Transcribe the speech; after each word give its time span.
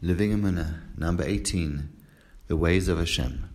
Living 0.00 0.30
Emunah, 0.30 0.96
number 0.96 1.24
18, 1.24 1.88
The 2.46 2.56
Ways 2.56 2.86
of 2.86 2.98
Hashem. 2.98 3.50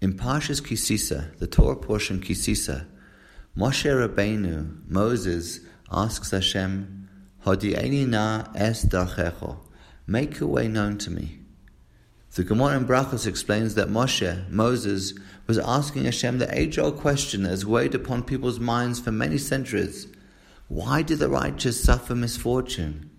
In 0.00 0.14
Parshas 0.14 0.62
Kisisa, 0.62 1.36
the 1.36 1.46
Torah 1.46 1.76
portion 1.76 2.18
Kisisa, 2.18 2.86
Moshe 3.54 3.84
Rabbeinu, 3.84 4.88
Moses, 4.88 5.60
asks 5.90 6.30
Hashem, 6.30 7.10
Hodi'eni 7.44 8.08
na 8.08 8.46
es 8.54 8.86
darchecho, 8.86 9.58
make 10.06 10.40
your 10.40 10.48
way 10.48 10.66
known 10.66 10.96
to 10.96 11.10
me. 11.10 11.40
The 12.34 12.44
Gemara 12.44 12.78
in 12.78 12.86
Brachos 12.86 13.26
explains 13.26 13.74
that 13.74 13.88
Moshe, 13.88 14.48
Moses, 14.48 15.12
was 15.46 15.58
asking 15.58 16.04
Hashem 16.06 16.38
the 16.38 16.58
age-old 16.58 16.96
question 16.96 17.42
that 17.42 17.50
has 17.50 17.66
weighed 17.66 17.94
upon 17.94 18.22
people's 18.22 18.60
minds 18.60 18.98
for 18.98 19.12
many 19.12 19.36
centuries. 19.36 20.06
Why 20.68 21.02
do 21.02 21.16
the 21.16 21.28
righteous 21.28 21.84
suffer 21.84 22.14
misfortune? 22.14 23.10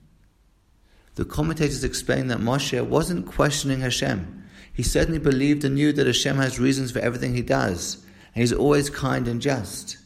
The 1.15 1.25
commentators 1.25 1.83
explain 1.83 2.27
that 2.27 2.39
Moshe 2.39 2.85
wasn't 2.85 3.27
questioning 3.27 3.81
Hashem. 3.81 4.43
He 4.73 4.81
certainly 4.81 5.19
believed 5.19 5.63
and 5.63 5.75
knew 5.75 5.93
that 5.93 6.07
Hashem 6.07 6.37
has 6.37 6.59
reasons 6.59 6.91
for 6.91 6.99
everything 6.99 7.35
he 7.35 7.43
does, 7.43 8.03
and 8.33 8.41
he's 8.41 8.53
always 8.53 8.89
kind 8.89 9.27
and 9.27 9.39
just. 9.39 9.97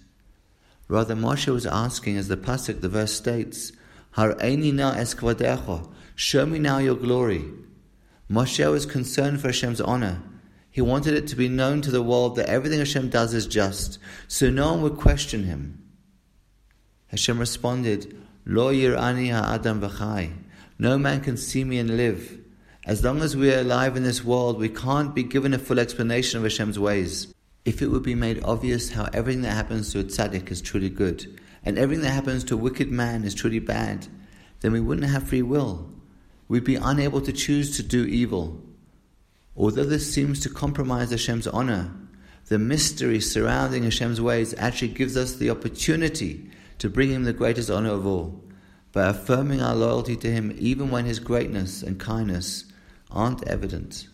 Rather, 0.90 1.16
Moshe 1.16 1.48
was 1.48 1.66
asking, 1.66 2.18
as 2.18 2.28
the 2.28 2.36
pasuk, 2.36 2.82
the 2.82 2.90
verse 2.90 3.14
states, 3.14 3.72
Har'eni 4.16 4.74
na 4.74 4.96
eskvadecho, 4.96 5.90
show 6.16 6.46
me 6.46 6.60
now 6.60 6.80
your 6.80 6.96
glory. 6.96 7.46
Moshe 8.30 8.70
was 8.70 8.86
concerned 8.86 9.40
for 9.40 9.48
Hashem's 9.48 9.80
honor. 9.80 10.22
He 10.70 10.82
wanted 10.82 11.14
it 11.14 11.28
to 11.28 11.36
be 11.36 11.48
known 11.48 11.82
to 11.82 11.92
the 11.92 12.04
world 12.04 12.36
that 12.36 12.50
everything 12.50 12.80
Hashem 12.80 13.10
does 13.10 13.34
is 13.34 13.48
just, 13.48 14.00
so 14.28 14.50
no 14.50 14.74
one 14.74 14.82
would 14.82 14.98
question 14.98 15.44
him. 15.44 15.82
Hashem 17.08 17.40
responded, 17.40 18.16
Lo 18.46 18.74
yir'ani 18.74 19.32
ha'adam 19.32 19.82
v'chai. 19.82 20.34
No 20.80 20.99
man 20.99 21.22
can 21.22 21.38
see 21.38 21.63
me 21.63 21.80
and 21.80 21.98
live. 21.98 22.40
As 22.86 23.04
long 23.04 23.22
as 23.22 23.36
we 23.36 23.52
are 23.52 23.62
alive 23.62 23.98
in 23.98 24.04
this 24.04 24.23
world, 24.23 24.59
we 24.59 24.70
can't 24.70 25.16
be 25.16 25.23
given 25.23 25.56
a 25.56 25.58
full 25.58 25.80
explanation 25.80 26.38
of 26.38 26.44
Hashem's 26.44 26.78
ways. 26.78 27.34
If 27.66 27.81
it 27.81 27.88
would 27.88 28.03
be 28.03 28.14
made 28.14 28.44
obvious 28.44 28.92
how 28.92 29.09
everything 29.11 29.42
that 29.42 29.56
happens 29.56 29.92
to 29.92 30.00
a 30.00 30.03
tzaddik 30.03 30.52
is 30.52 30.61
truly 30.61 30.92
good, 30.92 31.39
and 31.66 31.80
everything 31.80 32.03
that 32.03 32.11
happens 32.11 32.44
to 32.45 32.53
a 32.53 32.58
wicked 32.58 32.92
man 32.92 33.23
is 33.23 33.34
truly 33.34 33.58
bad, 33.58 34.08
then 34.59 34.72
we 34.72 34.80
wouldn't 34.80 35.09
have 35.09 35.28
free 35.28 35.42
will. 35.42 35.89
We'd 36.47 36.64
be 36.64 36.75
unable 36.75 37.22
to 37.22 37.34
choose 37.34 37.75
to 37.78 37.84
do 37.84 38.06
evil. 38.06 38.62
Although 39.56 39.86
this 39.86 40.14
seems 40.14 40.39
to 40.41 40.50
compromise 40.50 41.09
Hashem's 41.09 41.47
honor, 41.47 41.91
the 42.50 42.59
mystery 42.59 43.19
surrounding 43.19 43.84
Hashem's 43.84 44.22
ways 44.22 44.53
actually 44.59 44.89
gives 44.89 45.17
us 45.17 45.34
the 45.34 45.50
opportunity 45.50 46.52
to 46.78 46.88
bring 46.88 47.09
Him 47.09 47.23
the 47.23 47.34
greatest 47.34 47.72
honor 47.72 47.89
of 47.89 48.06
all 48.06 48.47
by 48.98 49.09
affirming 49.09 49.62
our 49.62 49.76
loyalty 49.76 50.16
to 50.16 50.31
Him 50.31 50.56
even 50.58 50.90
when 50.90 51.06
His 51.06 51.20
greatness 51.20 51.84
and 51.84 52.00
kindness 52.00 52.66
aren't 53.12 53.48
evident. 53.48 54.08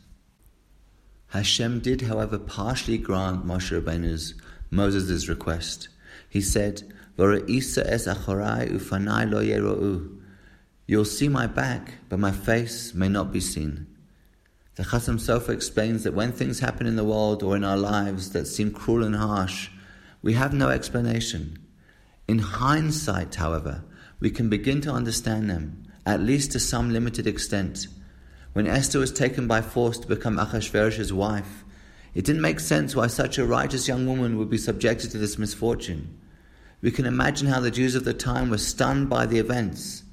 Hashem 1.28 1.80
did, 1.80 2.02
however, 2.02 2.38
partially 2.38 2.98
grant 2.98 3.48
Moshe 3.48 3.72
Rabbeinu's 3.72 4.34
Moses' 4.70 5.30
request. 5.30 5.88
He 6.28 6.42
said, 6.42 6.84
es 7.17 8.08
ufanai 8.08 9.31
lo 9.31 10.09
You'll 10.86 11.06
see 11.06 11.30
my 11.30 11.48
back, 11.48 11.94
but 12.09 12.20
my 12.20 12.34
face 12.34 12.94
may 12.94 13.08
not 13.08 13.31
be 13.31 13.39
seen. 13.39 13.88
The 14.76 14.84
Chasam 14.84 15.17
Sofer 15.17 15.54
explains 15.54 16.04
that 16.04 16.14
when 16.14 16.34
things 16.34 16.59
happen 16.59 16.88
in 16.88 16.98
the 16.98 17.06
world 17.06 17.42
or 17.42 17.56
in 17.56 17.64
our 17.64 17.78
lives 17.78 18.31
that 18.31 18.48
seem 18.48 18.73
cruel 18.73 19.06
and 19.06 19.16
harsh, 19.16 19.70
we 20.22 20.34
have 20.34 20.54
no 20.54 20.67
explanation. 20.67 21.58
In 22.28 22.39
hindsight, 22.39 23.36
however, 23.36 23.86
we 24.19 24.30
can 24.30 24.50
begin 24.50 24.81
to 24.81 24.92
understand 24.92 25.50
them, 25.50 25.83
at 26.06 26.22
least 26.22 26.52
to 26.52 26.59
some 26.59 26.92
limited 26.92 27.28
extent. 27.28 27.88
When 28.53 28.67
Esther 28.67 29.00
was 29.00 29.11
taken 29.11 29.47
by 29.47 29.61
force 29.61 29.97
to 30.00 30.08
become 30.08 30.38
Achashverosh's 30.38 31.11
wife, 31.11 31.64
it 32.14 32.25
didn't 32.25 32.42
make 32.42 32.59
sense 32.59 32.95
why 32.95 33.08
such 33.08 33.38
a 33.38 33.45
righteous 33.45 33.88
young 33.88 34.05
woman 34.05 34.38
would 34.38 34.50
be 34.50 34.58
subjected 34.58 35.11
to 35.11 35.17
this 35.17 35.38
misfortune. 35.39 36.20
We 36.82 36.92
can 36.92 37.05
imagine 37.05 37.48
how 37.48 37.60
the 37.60 37.71
Jews 37.71 37.95
of 37.95 38.04
the 38.04 38.14
time 38.14 38.49
were 38.49 38.58
stunned 38.58 39.10
by 39.10 39.26
the 39.26 39.39
events. 39.39 40.04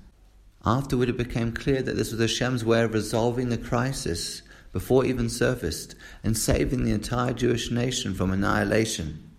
Afterward, 0.65 1.09
it 1.09 1.17
became 1.17 1.53
clear 1.53 1.83
that 1.83 1.97
this 1.97 2.13
was 2.13 2.21
Hashem's 2.21 2.65
way 2.65 2.83
of 2.83 2.95
resolving 2.95 3.49
the 3.49 3.59
crisis 3.59 4.43
before 4.73 5.05
it 5.05 5.09
even 5.09 5.29
surfaced 5.29 5.95
and 6.23 6.37
saving 6.37 6.85
the 6.85 6.93
entire 6.93 7.33
Jewish 7.33 7.71
nation 7.71 8.15
from 8.15 8.31
annihilation. 8.31 9.30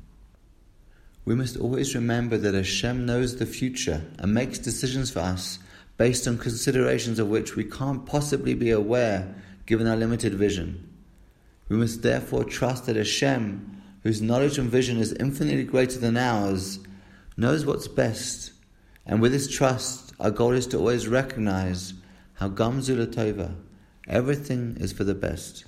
We 1.24 1.36
must 1.36 1.58
always 1.58 1.94
remember 1.94 2.38
that 2.38 2.56
Hashem 2.56 3.06
knows 3.06 3.36
the 3.36 3.46
future 3.46 4.04
and 4.18 4.34
makes 4.34 4.58
decisions 4.58 5.12
for 5.12 5.20
us 5.20 5.60
based 5.98 6.28
on 6.28 6.40
considerations 6.40 7.20
of 7.20 7.28
which 7.28 7.56
we 7.56 7.64
can't 7.64 8.06
possibly 8.06 8.56
be 8.56 8.72
aware 8.72 9.36
given 9.68 9.86
our 9.86 9.96
limited 9.96 10.34
vision. 10.34 10.90
We 11.70 11.78
must 11.78 12.02
therefore 12.02 12.44
trust 12.44 12.88
that 12.88 12.96
Hashem, 12.96 13.82
whose 14.04 14.22
knowledge 14.22 14.58
and 14.58 14.70
vision 14.70 14.98
is 14.98 15.14
infinitely 15.14 15.64
greater 15.64 16.00
than 16.00 16.18
ours, 16.18 16.80
knows 17.38 17.66
what's 17.66 17.88
best. 17.88 18.52
And 19.06 19.22
with 19.22 19.32
this 19.32 19.48
trust, 19.48 20.14
our 20.20 20.32
goal 20.32 20.52
is 20.54 20.68
to 20.68 20.78
always 20.78 21.08
recognize 21.08 21.94
how 22.34 22.48
Gam 22.48 22.82
zu 22.82 22.96
l'tova, 22.96 23.56
everything 24.08 24.76
is 24.80 24.92
for 24.92 25.04
the 25.04 25.16
best. 25.16 25.66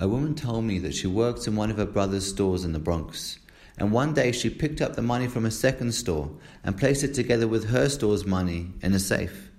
A 0.00 0.08
woman 0.08 0.34
told 0.34 0.64
me 0.64 0.78
that 0.80 0.94
she 0.94 1.06
works 1.06 1.46
in 1.46 1.56
one 1.56 1.70
of 1.70 1.76
her 1.76 1.86
brother's 1.86 2.26
stores 2.26 2.64
in 2.64 2.72
the 2.72 2.78
Bronx 2.78 3.38
and 3.80 3.90
one 3.90 4.12
day 4.12 4.30
she 4.30 4.50
picked 4.50 4.82
up 4.82 4.94
the 4.94 5.02
money 5.02 5.26
from 5.26 5.46
a 5.46 5.50
second 5.50 5.92
store 5.92 6.30
and 6.62 6.76
placed 6.76 7.02
it 7.02 7.14
together 7.14 7.48
with 7.48 7.70
her 7.70 7.88
store's 7.88 8.26
money 8.26 8.68
in 8.82 8.92
a 8.92 8.98
safe. 8.98 9.50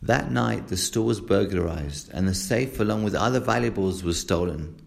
That 0.00 0.30
night, 0.30 0.68
the 0.68 0.76
store 0.76 1.06
was 1.06 1.20
burglarized 1.20 2.08
and 2.14 2.28
the 2.28 2.34
safe, 2.34 2.78
along 2.78 3.02
with 3.02 3.16
other 3.16 3.40
valuables, 3.40 4.04
was 4.04 4.20
stolen. 4.20 4.80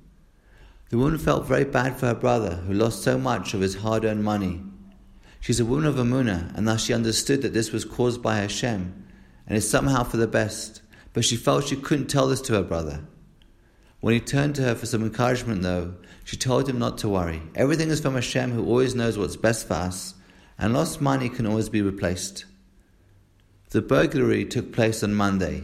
The 0.89 0.97
woman 0.97 1.17
felt 1.17 1.45
very 1.45 1.65
bad 1.65 1.97
for 1.97 2.07
her 2.07 2.15
brother, 2.15 2.55
who 2.65 2.73
lost 2.73 3.03
so 3.03 3.17
much 3.17 3.53
of 3.53 3.59
his 3.59 3.75
hard 3.75 4.05
earned 4.05 4.23
money. 4.23 4.61
She's 5.41 5.59
a 5.59 5.65
woman 5.65 5.85
of 5.85 5.95
Emunah, 5.95 6.55
and 6.55 6.65
thus 6.65 6.85
she 6.85 6.93
understood 6.93 7.41
that 7.41 7.53
this 7.53 7.73
was 7.73 7.83
caused 7.83 8.21
by 8.21 8.37
Hashem 8.37 9.05
and 9.45 9.57
is 9.57 9.69
somehow 9.69 10.03
for 10.03 10.15
the 10.15 10.27
best, 10.27 10.81
but 11.11 11.25
she 11.25 11.35
felt 11.35 11.67
she 11.67 11.75
couldn't 11.75 12.07
tell 12.07 12.27
this 12.27 12.41
to 12.43 12.53
her 12.53 12.63
brother. 12.63 13.01
When 14.03 14.13
he 14.13 14.19
turned 14.19 14.55
to 14.55 14.63
her 14.63 14.75
for 14.75 14.85
some 14.85 15.01
encouragement, 15.01 15.61
though, 15.61 15.93
she 16.25 16.35
told 16.35 16.67
him 16.67 16.77
not 16.77 16.97
to 16.97 17.07
worry. 17.07 17.41
Everything 17.55 17.87
is 17.87 18.01
from 18.01 18.15
Hashem 18.15 18.51
who 18.51 18.65
always 18.65 18.95
knows 18.95 19.17
what's 19.17 19.37
best 19.37 19.65
for 19.65 19.75
us, 19.75 20.13
and 20.59 20.73
lost 20.73 20.99
money 20.99 21.29
can 21.29 21.45
always 21.47 21.69
be 21.69 21.81
replaced. 21.81 22.43
The 23.69 23.81
burglary 23.81 24.43
took 24.43 24.73
place 24.73 25.03
on 25.03 25.13
Monday. 25.13 25.63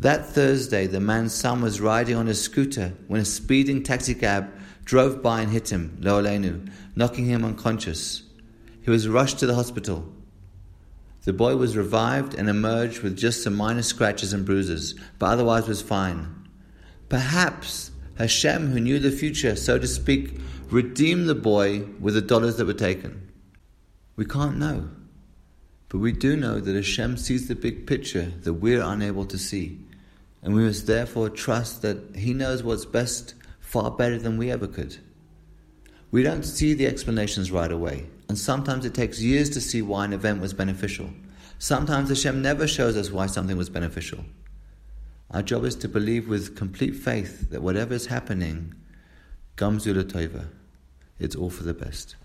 That 0.00 0.26
Thursday, 0.26 0.88
the 0.88 0.98
man's 0.98 1.32
son 1.32 1.62
was 1.62 1.80
riding 1.80 2.16
on 2.16 2.26
his 2.26 2.42
scooter 2.42 2.94
when 3.06 3.20
a 3.20 3.24
speeding 3.24 3.84
taxicab 3.84 4.50
drove 4.84 5.22
by 5.22 5.42
and 5.42 5.52
hit 5.52 5.70
him, 5.70 5.96
Lo'olenu, 6.00 6.68
knocking 6.96 7.26
him 7.26 7.44
unconscious. 7.44 8.24
He 8.82 8.90
was 8.90 9.06
rushed 9.06 9.38
to 9.38 9.46
the 9.46 9.54
hospital. 9.54 10.12
The 11.22 11.32
boy 11.32 11.54
was 11.54 11.76
revived 11.76 12.34
and 12.34 12.48
emerged 12.48 13.02
with 13.02 13.16
just 13.16 13.44
some 13.44 13.54
minor 13.54 13.82
scratches 13.82 14.32
and 14.32 14.44
bruises, 14.44 14.96
but 15.20 15.26
otherwise 15.26 15.68
was 15.68 15.80
fine. 15.80 16.39
Perhaps 17.10 17.90
Hashem, 18.18 18.68
who 18.68 18.80
knew 18.80 19.00
the 19.00 19.10
future, 19.10 19.56
so 19.56 19.78
to 19.78 19.86
speak, 19.86 20.40
redeemed 20.70 21.28
the 21.28 21.34
boy 21.34 21.80
with 21.98 22.14
the 22.14 22.22
dollars 22.22 22.56
that 22.56 22.66
were 22.66 22.72
taken. 22.72 23.30
We 24.14 24.24
can't 24.24 24.58
know. 24.58 24.88
But 25.88 25.98
we 25.98 26.12
do 26.12 26.36
know 26.36 26.60
that 26.60 26.74
Hashem 26.74 27.16
sees 27.16 27.48
the 27.48 27.56
big 27.56 27.84
picture 27.86 28.32
that 28.42 28.54
we're 28.54 28.80
unable 28.80 29.24
to 29.26 29.38
see. 29.38 29.80
And 30.40 30.54
we 30.54 30.62
must 30.62 30.86
therefore 30.86 31.30
trust 31.30 31.82
that 31.82 32.14
He 32.14 32.32
knows 32.32 32.62
what's 32.62 32.84
best 32.84 33.34
far 33.58 33.90
better 33.90 34.16
than 34.16 34.38
we 34.38 34.52
ever 34.52 34.68
could. 34.68 34.96
We 36.12 36.22
don't 36.22 36.44
see 36.44 36.74
the 36.74 36.86
explanations 36.86 37.50
right 37.50 37.72
away, 37.72 38.06
and 38.28 38.38
sometimes 38.38 38.84
it 38.84 38.94
takes 38.94 39.20
years 39.20 39.50
to 39.50 39.60
see 39.60 39.82
why 39.82 40.04
an 40.04 40.12
event 40.12 40.40
was 40.40 40.52
beneficial. 40.52 41.10
Sometimes 41.58 42.08
Hashem 42.08 42.40
never 42.40 42.68
shows 42.68 42.96
us 42.96 43.10
why 43.10 43.26
something 43.26 43.56
was 43.56 43.68
beneficial. 43.68 44.24
Our 45.32 45.42
job 45.42 45.64
is 45.64 45.76
to 45.76 45.88
believe 45.88 46.28
with 46.28 46.56
complete 46.56 46.96
faith 46.96 47.50
that 47.50 47.62
whatever 47.62 47.94
is 47.94 48.06
happening, 48.06 48.74
Gam 49.56 49.78
zu 49.78 49.94
l'tova, 49.94 50.48
it's 51.18 51.36
all 51.36 51.50
for 51.50 51.62
the 51.62 51.74
best. 51.74 52.16